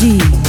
[0.00, 0.39] Peter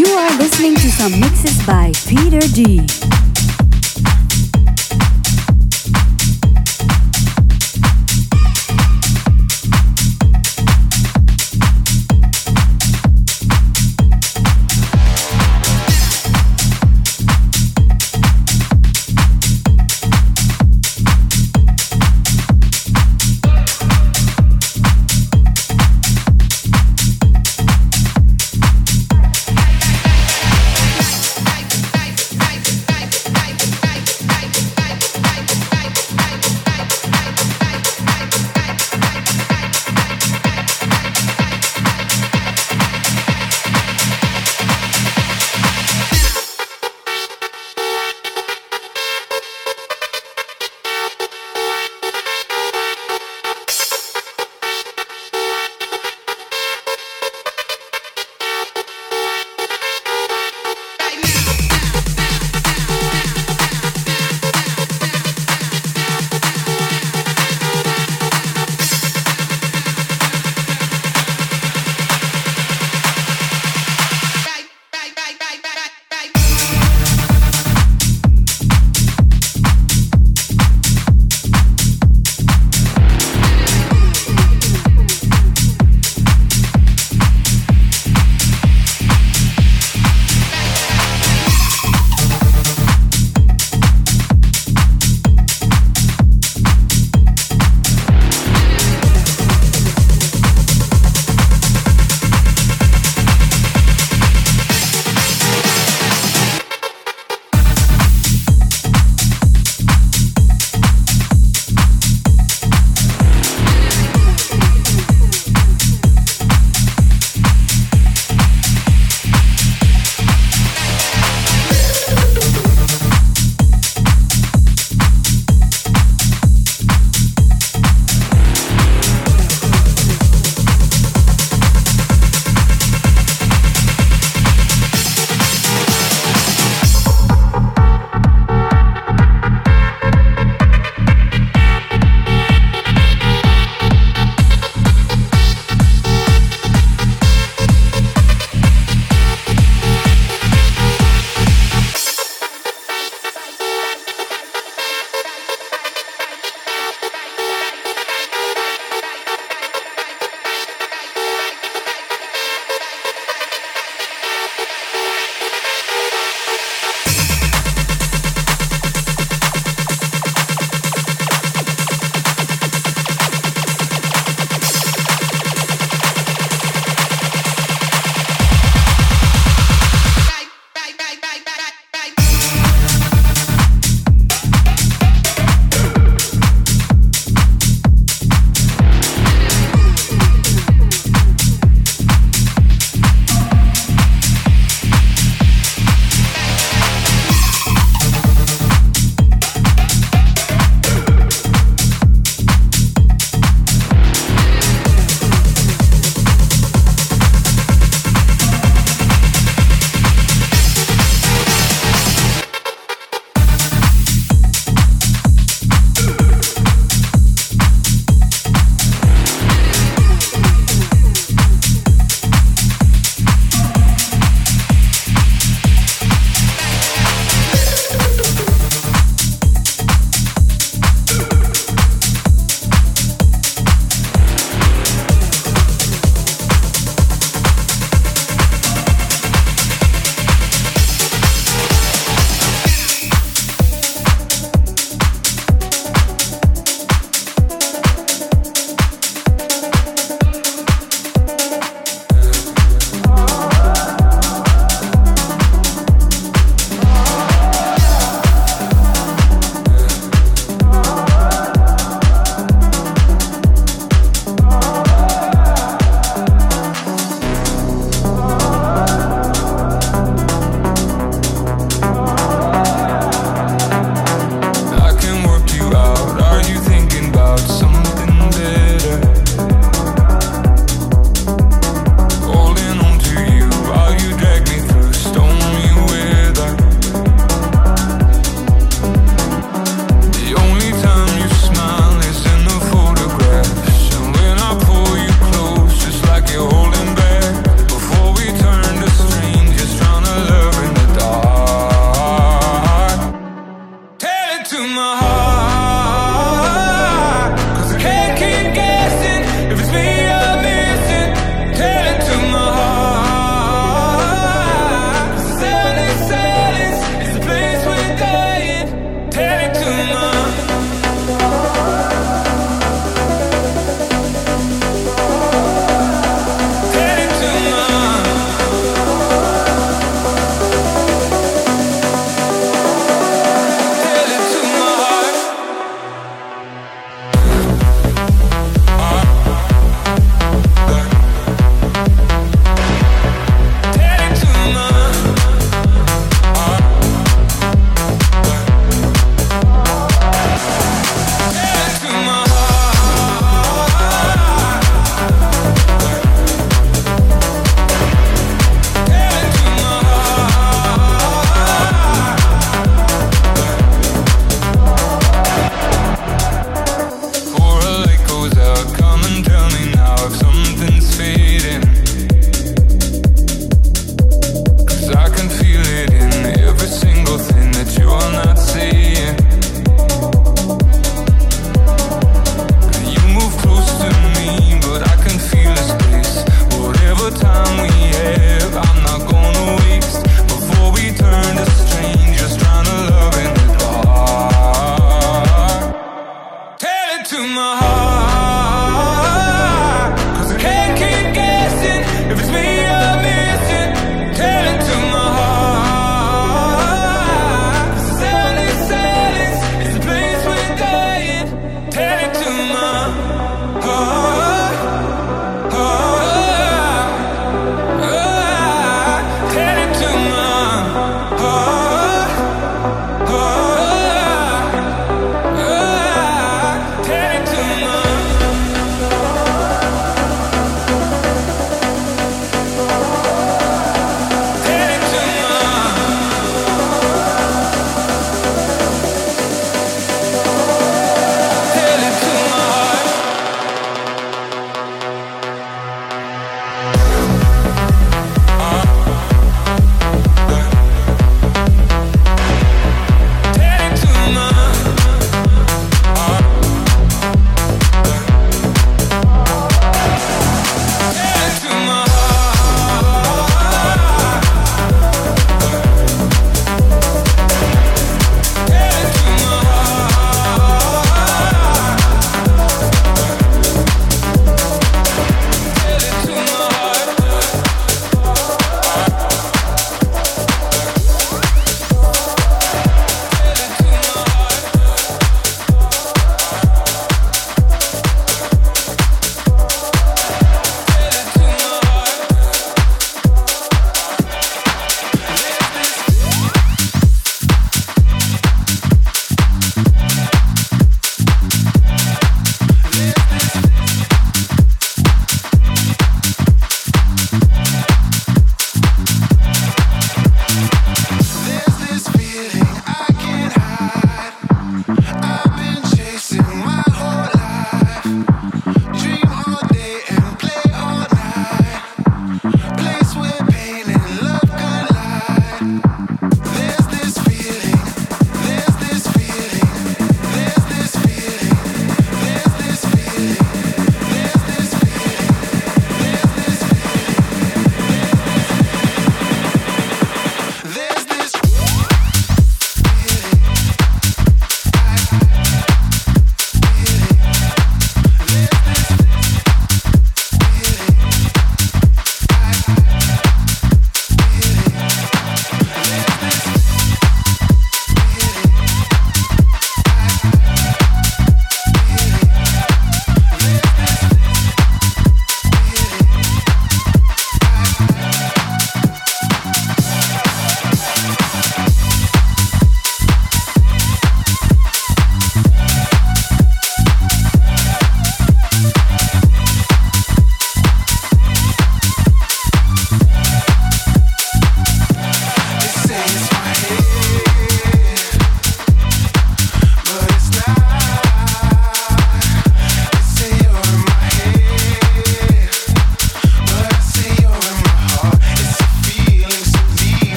[0.00, 2.80] You are listening to some mixes by Peter D.